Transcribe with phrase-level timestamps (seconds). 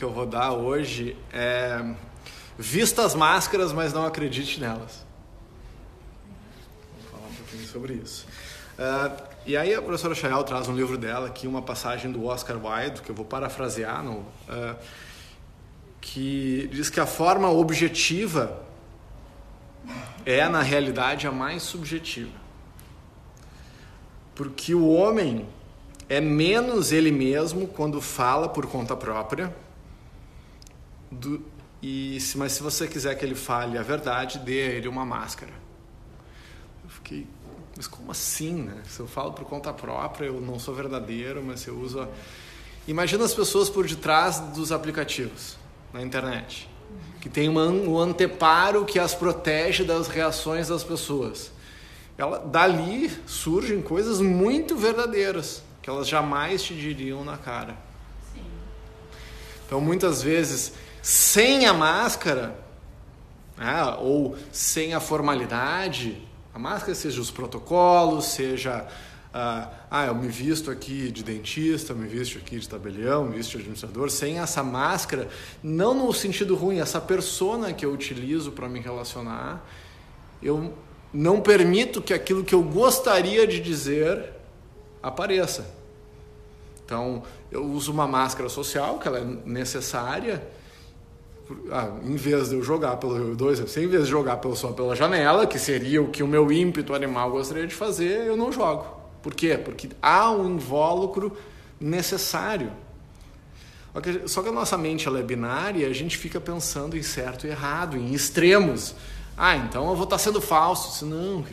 [0.00, 1.84] que eu vou dar hoje é
[2.56, 5.04] vista as máscaras, mas não acredite nelas.
[7.00, 8.24] Vou falar um pouquinho sobre isso.
[8.78, 12.64] Uh, e aí a professora Chayal traz um livro dela aqui, uma passagem do Oscar
[12.64, 14.76] Wilde, que eu vou parafrasear, no, uh,
[16.00, 18.62] que diz que a forma objetiva
[20.24, 22.38] é, na realidade, a mais subjetiva.
[24.36, 25.44] Porque o homem
[26.08, 29.52] é menos ele mesmo quando fala por conta própria
[31.10, 31.42] do,
[31.82, 35.04] e se, mas se você quiser que ele fale a verdade, dê a ele uma
[35.04, 35.52] máscara.
[36.84, 37.26] Eu fiquei,
[37.76, 38.82] mas como assim, né?
[38.88, 42.00] Se eu falo por conta própria, eu não sou verdadeiro, mas eu uso.
[42.00, 42.08] A...
[42.86, 45.56] Imagina as pessoas por detrás dos aplicativos
[45.92, 46.68] na internet,
[47.20, 51.52] que tem uma, um anteparo que as protege das reações das pessoas.
[52.16, 57.76] Ela, dali surgem coisas muito verdadeiras que elas jamais te diriam na cara.
[58.34, 58.42] Sim.
[59.64, 60.74] Então, muitas vezes
[61.08, 62.54] sem a máscara,
[63.56, 66.20] né, ou sem a formalidade,
[66.52, 68.86] a máscara seja os protocolos, seja
[69.32, 73.52] ah, ah, eu me visto aqui de dentista, me visto aqui de tabelião, me visto
[73.52, 75.30] de administrador, sem essa máscara,
[75.62, 79.66] não no sentido ruim, essa persona que eu utilizo para me relacionar,
[80.42, 80.74] eu
[81.10, 84.30] não permito que aquilo que eu gostaria de dizer
[85.02, 85.74] apareça.
[86.84, 90.46] Então, eu uso uma máscara social, que ela é necessária,
[91.70, 94.94] ah, em vez de eu jogar pelo dois, em vez de jogar pelo, só pela
[94.94, 98.86] janela, que seria o que o meu ímpeto animal gostaria de fazer, eu não jogo.
[99.22, 99.58] Por quê?
[99.58, 101.36] Porque há um invólucro
[101.80, 102.72] necessário.
[104.26, 107.50] Só que a nossa mente ela é binária, a gente fica pensando em certo e
[107.50, 108.94] errado, em extremos.
[109.36, 111.04] Ah, então eu vou estar sendo falso.
[111.04, 111.44] Não,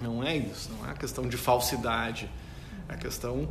[0.00, 0.70] não é isso.
[0.76, 2.30] Não é a questão de falsidade.
[2.88, 3.48] É a questão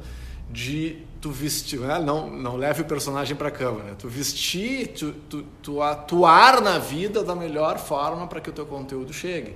[0.49, 1.99] de tu vestir, né?
[1.99, 3.95] não, não leve o personagem para a cama, né?
[3.97, 8.65] tu vestir, tu, tu, tu, atuar na vida da melhor forma para que o teu
[8.65, 9.55] conteúdo chegue.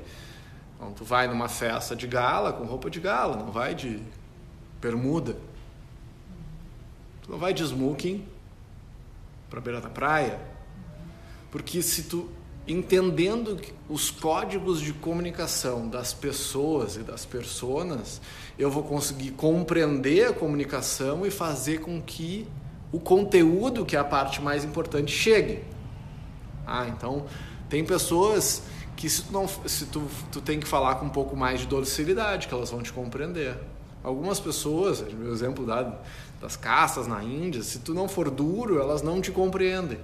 [0.75, 4.02] Então, tu vai numa festa de gala com roupa de gala, não vai de
[4.81, 5.36] bermuda.
[7.21, 8.25] Tu não vai de smoking
[9.49, 10.39] para beira da praia.
[11.52, 12.30] Porque se tu
[12.69, 13.59] entendendo
[13.89, 18.21] os códigos de comunicação das pessoas e das personas,
[18.57, 22.47] eu vou conseguir compreender a comunicação e fazer com que
[22.91, 25.63] o conteúdo, que é a parte mais importante, chegue.
[26.65, 27.25] Ah, então
[27.67, 28.61] tem pessoas
[28.95, 31.67] que se tu, não, se tu, tu tem que falar com um pouco mais de
[31.67, 33.58] docilidade, que elas vão te compreender.
[34.03, 35.97] Algumas pessoas, o exemplo da,
[36.39, 39.99] das castas na Índia, se tu não for duro, elas não te compreendem.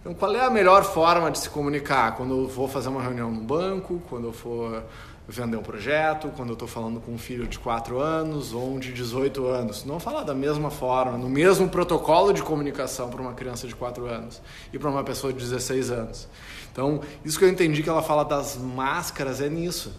[0.00, 2.16] Então, qual é a melhor forma de se comunicar?
[2.16, 4.82] Quando eu vou fazer uma reunião no banco, quando eu for
[5.28, 8.78] vender um projeto, quando eu estou falando com um filho de 4 anos ou um
[8.78, 9.84] de 18 anos.
[9.84, 14.06] Não falar da mesma forma, no mesmo protocolo de comunicação para uma criança de 4
[14.06, 14.40] anos
[14.72, 16.28] e para uma pessoa de 16 anos.
[16.72, 19.92] Então, isso que eu entendi que ela fala das máscaras é nisso.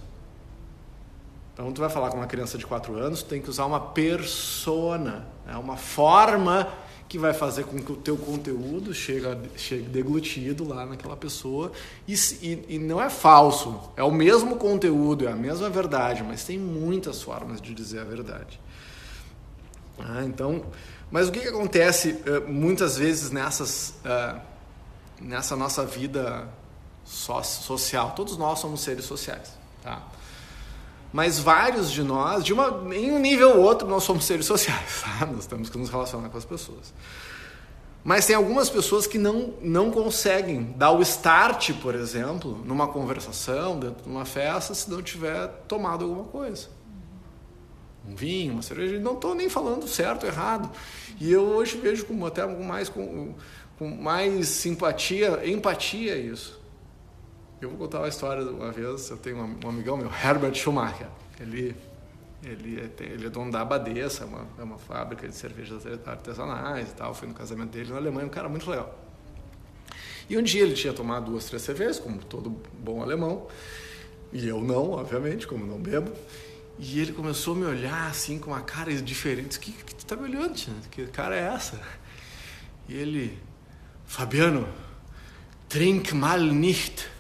[1.53, 3.79] Então, tu vai falar com uma criança de 4 anos, tu tem que usar uma
[3.79, 6.67] persona, é uma forma
[7.11, 9.25] que vai fazer com que o teu conteúdo chegue,
[9.57, 11.73] chegue deglutido lá naquela pessoa.
[12.07, 16.45] E, e, e, não é falso, é o mesmo conteúdo, é a mesma verdade, mas
[16.45, 18.57] tem muitas formas de dizer a verdade.
[19.99, 20.63] Ah, então,
[21.11, 24.39] mas o que, que acontece uh, muitas vezes nessas, uh,
[25.19, 26.47] nessa nossa vida
[27.03, 28.11] so social?
[28.11, 29.51] Todos nós somos seres sociais,
[29.83, 30.01] tá?
[31.11, 35.03] Mas vários de nós, de uma, em um nível ou outro, nós somos seres sociais,
[35.19, 35.25] tá?
[35.25, 36.93] nós temos que nos relacionar com as pessoas.
[38.03, 43.79] Mas tem algumas pessoas que não, não conseguem dar o start, por exemplo, numa conversação,
[43.79, 46.69] dentro de uma festa, se não tiver tomado alguma coisa.
[48.07, 50.71] Um vinho, uma cerveja, não estou nem falando certo ou errado.
[51.19, 53.35] E eu hoje vejo com, até mais, com,
[53.77, 56.60] com mais simpatia, empatia isso.
[57.61, 59.07] Eu vou contar uma história de uma vez.
[59.11, 61.07] Eu tenho um amigão meu, Herbert Schumacher.
[61.39, 61.75] Ele,
[62.43, 66.89] ele, é, ele é dono da Abadesa, é uma, é uma fábrica de cervejas artesanais
[66.89, 67.13] e tal.
[67.13, 68.97] Fui no casamento dele na Alemanha, um cara muito legal.
[70.27, 72.49] E um dia ele tinha tomado duas, três cervejas, como todo
[72.79, 73.47] bom alemão.
[74.33, 76.11] E eu não, obviamente, como não bebo.
[76.79, 79.59] E ele começou a me olhar assim com uma cara diferente.
[79.59, 80.55] Que, que tu tá me olhando?
[80.89, 81.79] Que cara é essa?
[82.89, 83.37] E ele,
[84.07, 84.67] Fabiano,
[85.69, 87.10] trink mal nicht.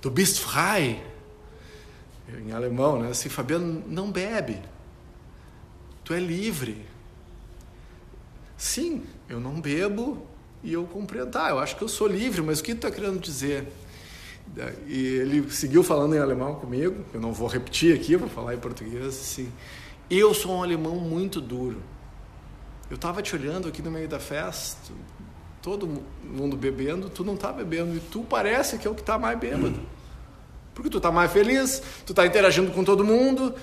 [0.00, 1.02] Du bist frei.
[2.28, 3.10] Em alemão, né?
[3.10, 4.60] Assim, Fabiano, não bebe.
[6.04, 6.86] Tu é livre.
[8.56, 10.26] Sim, eu não bebo
[10.62, 11.30] e eu compreendo.
[11.30, 13.66] Tá, eu acho que eu sou livre, mas o que tu está querendo dizer?
[14.86, 18.58] E ele seguiu falando em alemão comigo, eu não vou repetir aqui, vou falar em
[18.58, 19.52] português, assim.
[20.10, 21.82] Eu sou um alemão muito duro.
[22.90, 24.92] Eu estava te olhando aqui no meio da festa,
[25.62, 29.18] todo mundo bebendo, tu não está bebendo e tu parece que é o que está
[29.18, 29.80] mais bêbado.
[30.74, 33.54] Porque tu está mais feliz, tu está interagindo com todo mundo,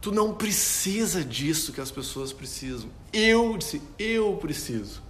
[0.00, 2.90] tu não precisa disso que as pessoas precisam.
[3.12, 5.02] Eu disse, eu preciso.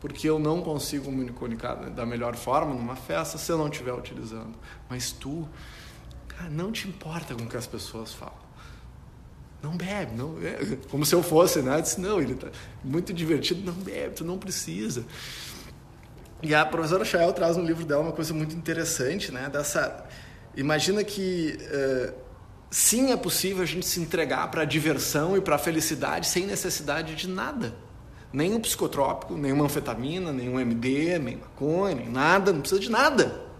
[0.00, 3.92] Porque eu não consigo me comunicar da melhor forma numa festa se eu não estiver
[3.92, 4.54] utilizando.
[4.88, 5.46] Mas tu,
[6.26, 8.50] cara, não te importa com o que as pessoas falam.
[9.62, 11.76] Não bebe, não é, como se eu fosse, né?
[11.76, 12.48] Eu disse, não, ele está
[12.82, 15.04] muito divertido, não bebe, tu não precisa.
[16.42, 19.50] E a professora Chael traz no livro dela uma coisa muito interessante, né?
[19.50, 20.04] Dessa,
[20.56, 22.14] imagina que uh,
[22.70, 26.46] sim é possível a gente se entregar para a diversão e para a felicidade sem
[26.46, 27.74] necessidade de nada.
[28.32, 32.80] Nem um psicotrópico, nem uma anfetamina, nem um MD, nem maconha, nem nada, não precisa
[32.80, 33.50] de nada.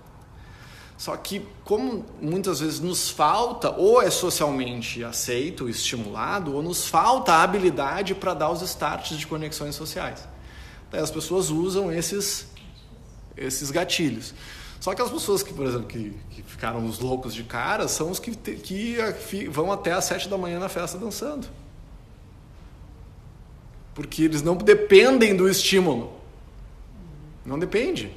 [0.97, 7.33] Só que, como muitas vezes nos falta, ou é socialmente aceito, estimulado, ou nos falta
[7.33, 10.29] a habilidade para dar os starts de conexões sociais.
[10.91, 12.50] Daí as pessoas usam esses
[13.41, 14.35] esses gatilhos.
[14.79, 18.11] Só que as pessoas que, por exemplo, que, que ficaram os loucos de cara são
[18.11, 18.97] os que, te, que
[19.49, 21.47] vão até às sete da manhã na festa dançando.
[23.95, 26.13] Porque eles não dependem do estímulo.
[27.45, 28.17] Não depende.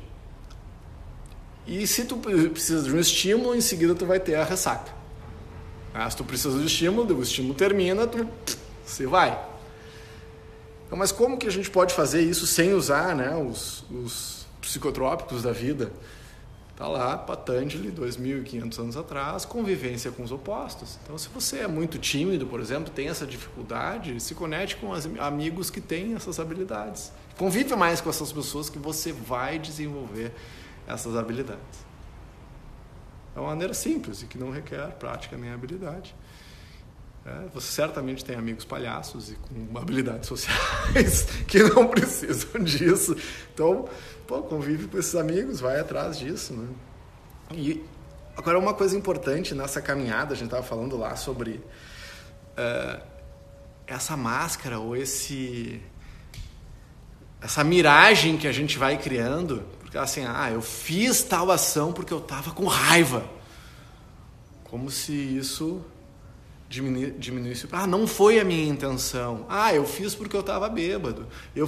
[1.66, 4.92] E se tu precisa de um estímulo, em seguida tu vai ter a ressaca.
[5.94, 8.28] Ah, se tu precisa do estímulo, o estímulo termina, tu
[8.86, 9.32] você vai.
[10.86, 15.44] Então, mas como que a gente pode fazer isso sem usar né, os, os psicotrópicos
[15.44, 15.92] da vida.
[16.72, 20.98] Está lá, Patanjali, 2.500 anos atrás, convivência com os opostos.
[21.04, 25.06] Então, se você é muito tímido, por exemplo, tem essa dificuldade, se conecte com os
[25.20, 27.12] amigos que têm essas habilidades.
[27.38, 30.32] Convive mais com essas pessoas que você vai desenvolver
[30.88, 31.86] essas habilidades.
[33.36, 36.16] É uma maneira simples e que não requer prática nem habilidade.
[37.26, 43.16] É, você certamente tem amigos palhaços e com habilidades sociais que não precisam disso.
[43.54, 43.88] Então,
[44.28, 46.68] pô, convive com esses amigos, vai atrás disso, né?
[47.54, 47.82] E
[48.36, 51.62] agora uma coisa importante nessa caminhada, a gente estava falando lá sobre
[52.58, 53.02] uh,
[53.88, 55.82] essa máscara ou esse
[57.42, 62.14] essa miragem que a gente vai criando, porque assim, ah, eu fiz tal ação porque
[62.14, 63.26] eu estava com raiva,
[64.64, 65.86] como se isso
[67.18, 67.68] diminuísse.
[67.72, 69.46] Ah, não foi a minha intenção.
[69.48, 71.28] Ah, eu fiz porque eu estava bêbado.
[71.56, 71.68] Eu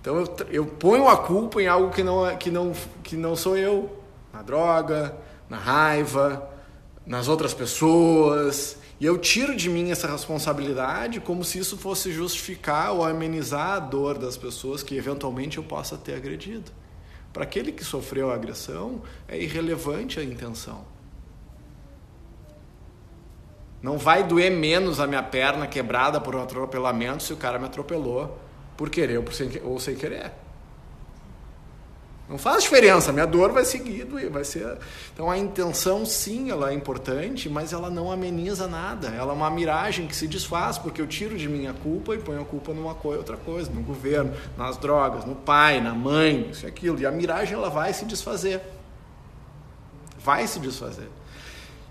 [0.00, 2.72] então eu, eu ponho a culpa em algo que não, é, que, não,
[3.02, 4.02] que não sou eu.
[4.32, 5.16] Na droga,
[5.50, 6.48] na raiva,
[7.04, 8.76] nas outras pessoas.
[9.00, 13.78] E eu tiro de mim essa responsabilidade como se isso fosse justificar ou amenizar a
[13.78, 16.70] dor das pessoas que eventualmente eu possa ter agredido.
[17.32, 20.84] Para aquele que sofreu a agressão, é irrelevante a intenção.
[23.82, 27.66] Não vai doer menos a minha perna quebrada por um atropelamento se o cara me
[27.66, 28.38] atropelou
[28.76, 30.32] por querer ou, por sem, ou sem querer.
[32.28, 34.76] Não faz diferença, minha dor vai seguir, vai ser.
[35.14, 39.08] Então a intenção sim, ela é importante, mas ela não ameniza nada.
[39.08, 42.18] Ela é uma miragem que se desfaz porque eu tiro de mim a culpa e
[42.18, 46.50] ponho a culpa numa coisa, outra coisa, no governo, nas drogas, no pai, na mãe,
[46.50, 47.00] isso e aquilo.
[47.00, 48.60] E a miragem ela vai se desfazer.
[50.18, 51.08] Vai se desfazer.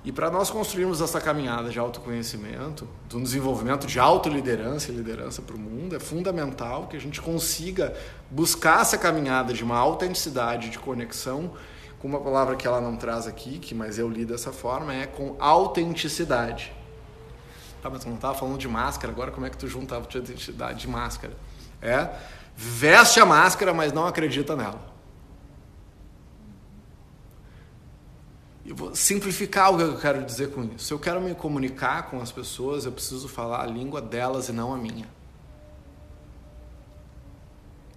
[0.07, 5.53] E para nós construirmos essa caminhada de autoconhecimento, do desenvolvimento de autoliderança e liderança para
[5.53, 7.93] o mundo, é fundamental que a gente consiga
[8.31, 11.51] buscar essa caminhada de uma autenticidade, de conexão,
[11.99, 15.05] com uma palavra que ela não traz aqui, que mas eu li dessa forma, é
[15.05, 16.71] com autenticidade.
[17.81, 19.97] Tá, mas tu não estava falando de máscara, agora como é que tu junta a
[19.97, 21.33] autenticidade de máscara?
[21.81, 22.07] É,
[22.55, 24.79] veste a máscara, mas não acredita nela.
[28.67, 30.85] Eu vou simplificar o que eu quero dizer com isso.
[30.85, 34.51] Se eu quero me comunicar com as pessoas, eu preciso falar a língua delas e
[34.51, 35.07] não a minha.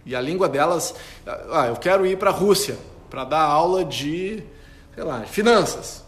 [0.06, 0.94] E a língua delas,
[1.26, 2.78] ah, eu quero ir para a Rússia
[3.10, 4.44] para dar aula de,
[4.94, 6.04] sei lá, finanças.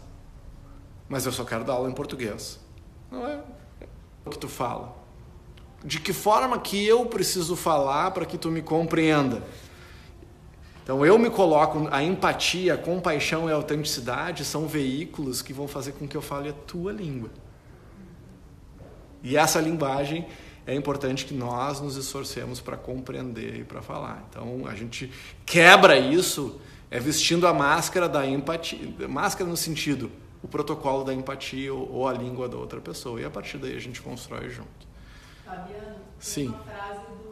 [1.09, 2.57] Mas eu só quero dar aula em português.
[3.11, 3.39] Não é
[4.25, 4.95] o que tu fala.
[5.83, 9.43] De que forma que eu preciso falar para que tu me compreenda?
[10.83, 15.67] Então eu me coloco, a empatia, a compaixão e a autenticidade são veículos que vão
[15.67, 17.29] fazer com que eu fale a tua língua.
[19.23, 20.27] E essa linguagem
[20.67, 24.25] é importante que nós nos esforcemos para compreender e para falar.
[24.29, 25.09] Então a gente
[25.45, 26.59] quebra isso
[26.91, 30.11] é vestindo a máscara da empatia, máscara no sentido
[30.43, 33.19] o protocolo da empatia ou, ou a língua da outra pessoa.
[33.21, 34.69] E a partir daí a gente constrói junto.
[35.45, 36.47] Fabiano, Sim.
[36.49, 37.22] uma frase do